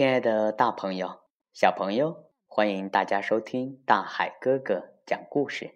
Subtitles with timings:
[0.00, 1.20] 亲爱的大朋友、
[1.52, 5.74] 小朋友，欢迎大家收听大海哥哥讲故事。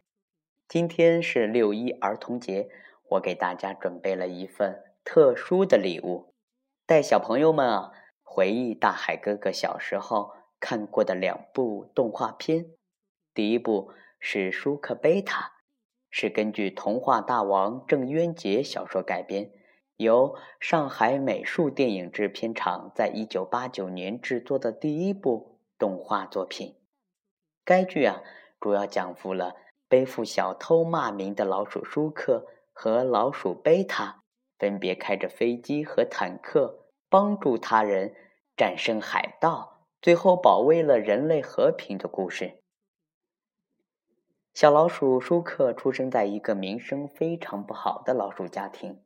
[0.67, 2.71] 今天是六一儿童节，
[3.11, 6.33] 我给大家准备了一份特殊的礼物，
[6.87, 7.93] 带小朋友们啊
[8.23, 12.69] 回忆大海哥哥小时候看过的两部动画片。
[13.35, 15.49] 第一部是《舒克贝塔》，
[16.09, 19.51] 是根据童话大王郑渊洁小说改编。
[19.97, 26.77] 由上海美术电影制片厂在一九八九年制作的第一部动画作品。
[27.65, 28.21] 该剧啊，
[28.59, 29.55] 主要讲述了
[29.89, 34.25] 背负小偷骂名的老鼠舒克和老鼠贝塔，
[34.59, 38.15] 分别开着飞机和坦克，帮助他人
[38.57, 42.61] 战胜海盗，最后保卫了人类和平的故事。
[44.53, 49.01] 小老鼠舒克出生在一个名声非常不好的老鼠家庭。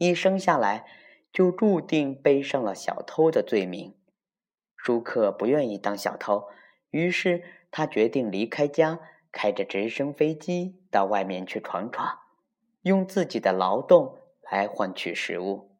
[0.00, 0.86] 一生下来
[1.30, 3.94] 就注定背上了小偷的罪名。
[4.74, 6.48] 舒克不愿意当小偷，
[6.88, 8.98] 于是他决定离开家，
[9.30, 12.18] 开着直升飞机到外面去闯闯，
[12.80, 14.16] 用自己的劳动
[14.50, 15.76] 来换取食物。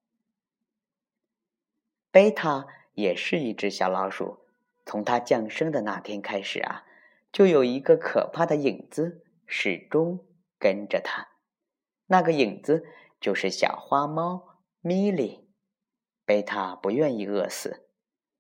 [2.11, 4.41] 贝塔也是一只小老鼠，
[4.85, 6.85] 从它降生的那天开始啊，
[7.33, 10.23] 就有一个可怕的影子始终
[10.59, 11.29] 跟着它。
[12.09, 12.85] 那个影子。
[13.21, 15.47] 就是小花猫米莉，
[16.25, 17.87] 贝塔不愿意饿死，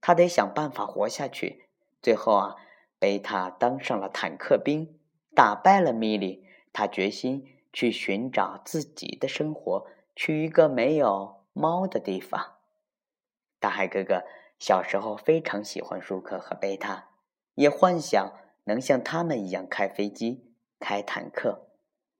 [0.00, 1.68] 他得想办法活下去。
[2.00, 2.56] 最后啊，
[2.98, 4.98] 贝塔当上了坦克兵，
[5.34, 6.46] 打败了米莉。
[6.72, 12.58] 他决心去寻找自己的生活，去一个没有猫的地方。
[13.58, 14.22] 大海哥哥
[14.58, 17.08] 小时候非常喜欢舒克和贝塔，
[17.56, 18.32] 也幻想
[18.64, 21.66] 能像他们一样开飞机、开坦克。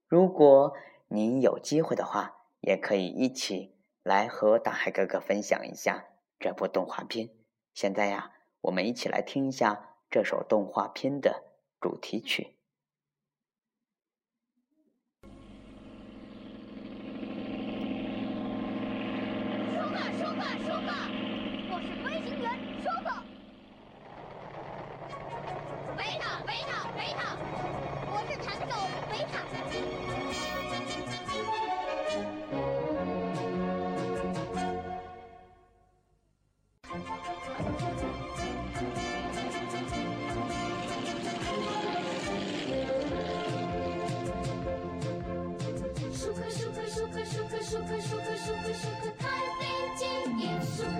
[0.05, 0.73] 如果
[1.07, 6.05] 您有机会的话，也可以一起来和大海哥哥分享一下
[6.39, 7.29] 这部动画片。
[7.73, 8.31] 现在呀，
[8.61, 11.43] 我们一起来听一下这首动画片的
[11.79, 12.55] 主题曲。
[15.23, 15.27] 舒
[19.89, 20.89] 克，舒克，舒克，
[21.71, 22.45] 我是飞行员
[22.81, 23.07] 舒克。
[25.97, 27.35] 贝塔，贝塔，贝塔，
[28.07, 28.71] 我是弹手
[29.11, 29.33] 贝塔。
[47.71, 49.63] 舒克舒克舒克舒克，开飞
[49.95, 50.03] 机
[50.37, 50.99] 也舒克。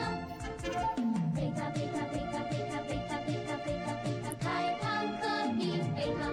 [1.35, 5.27] 贝塔贝塔贝塔贝塔贝塔贝塔贝塔贝塔，开坦克
[5.59, 6.31] 也贝塔。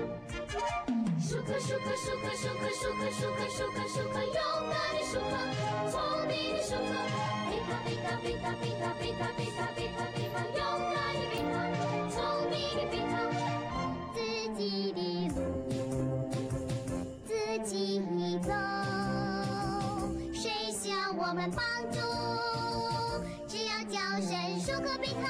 [1.19, 4.39] 舒克舒克舒克舒克舒克舒克舒克舒克舒克，勇
[4.71, 5.35] 敢的舒克，
[5.91, 6.87] 聪明的舒克。
[7.51, 10.63] 贝塔贝塔贝塔贝塔贝塔贝塔贝塔贝塔，勇
[10.95, 11.67] 敢的贝塔，
[12.15, 12.17] 聪
[12.49, 13.13] 明的贝塔，
[14.15, 14.17] 自
[14.55, 14.88] 己。
[21.39, 22.01] 们帮助，
[23.47, 25.23] 只要叫声舒克贝塔。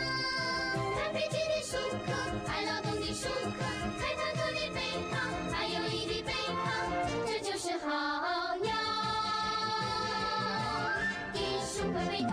[0.97, 1.77] 开飞机的舒
[2.07, 2.11] 克，
[2.49, 3.61] 爱劳动的舒克，
[4.01, 4.81] 开坦克的贝
[5.11, 6.65] 塔，还有一的贝塔，
[7.27, 8.73] 这就是好呀
[11.35, 12.33] 的舒克贝塔。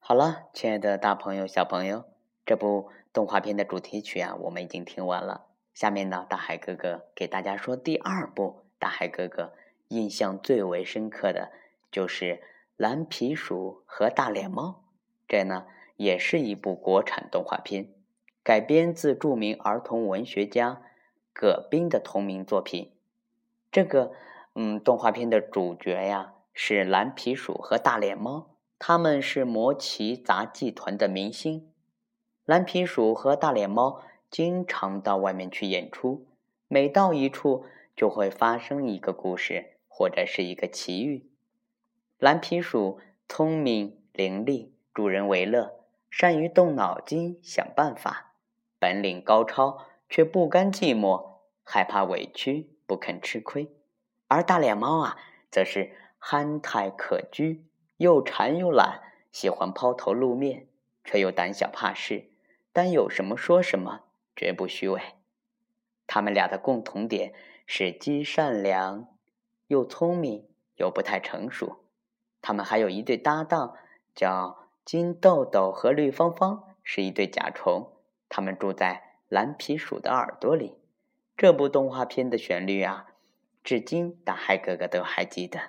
[0.00, 2.04] 好了，亲爱的大朋友、小朋友，
[2.44, 5.46] 这部动画片的主题曲啊，我们已经听完了。
[5.72, 9.54] 下面呢，大海哥哥给大家说第二部，大海哥哥。
[9.88, 11.50] 印象最为深刻的
[11.90, 12.24] 就是
[12.76, 14.84] 《蓝皮鼠和大脸猫》，
[15.26, 15.66] 这呢
[15.96, 17.94] 也是一部国产动画片，
[18.42, 20.82] 改编自著名儿童文学家
[21.32, 22.92] 葛斌的同名作品。
[23.72, 24.12] 这个
[24.54, 31.72] 嗯，动画片的主角呀是蓝皮鼠和大脸猫，他们是魔奇杂技团的明星。
[32.44, 36.26] 蓝皮鼠和大脸猫经常到外面去演出，
[36.66, 37.64] 每到一处
[37.96, 39.77] 就会发生一个故事。
[39.98, 41.28] 或者是一个奇遇。
[42.18, 48.34] 蓝皮鼠聪明伶俐，助人为乐，善于动脑筋想办法，
[48.78, 53.74] 本领高超，却不甘寂寞，害怕委屈，不肯吃亏。
[54.28, 55.18] 而大脸猫啊，
[55.50, 55.90] 则是
[56.20, 57.62] 憨态可掬，
[57.96, 59.00] 又馋又懒，
[59.32, 60.68] 喜欢抛头露面，
[61.02, 62.30] 却又胆小怕事，
[62.72, 64.02] 但有什么说什么，
[64.36, 65.02] 绝不虚伪。
[66.06, 67.34] 他们俩的共同点
[67.66, 69.08] 是既善良。
[69.68, 71.84] 又聪明又不太成熟，
[72.42, 73.74] 他们还有一对搭档，
[74.14, 77.92] 叫金豆豆和绿芳芳，是一对甲虫。
[78.28, 80.74] 他们住在蓝皮鼠的耳朵里。
[81.36, 83.06] 这部动画片的旋律啊，
[83.62, 85.60] 至今大海哥哥都还记得。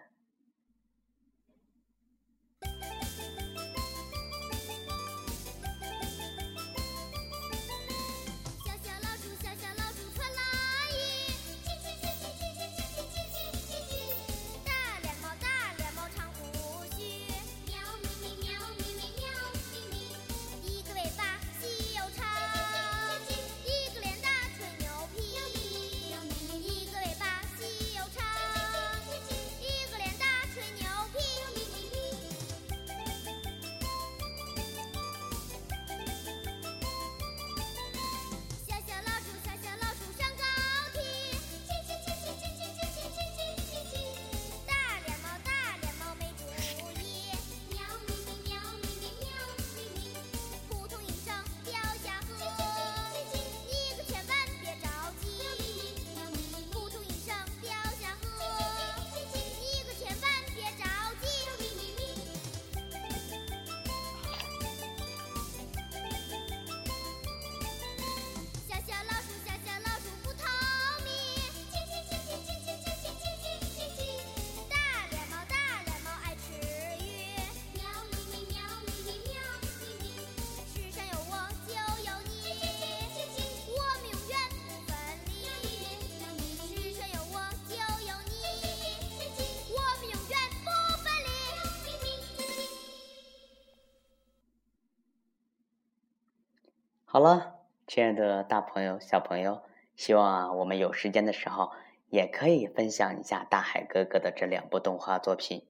[97.11, 97.55] 好了，
[97.87, 99.63] 亲爱的大朋友、小朋友，
[99.95, 101.71] 希望啊，我们有时间的时候
[102.09, 105.65] 也可以分享一下大海哥哥的这两部动画作品。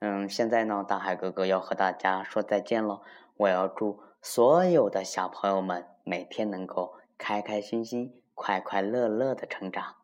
[0.00, 3.02] 嗯，现在呢，大海哥哥要和大家说再见了。
[3.36, 9.94] 我要祝所有的小朋友们每天能够开开心心、快快乐乐的成长。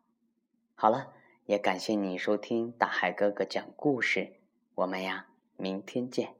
[0.73, 1.09] 好了，
[1.47, 4.37] 也感谢你收听大海哥哥讲故事。
[4.75, 5.25] 我们呀，
[5.57, 6.35] 明天见。